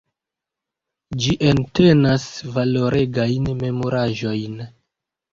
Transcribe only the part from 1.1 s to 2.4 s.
Ĝi entenas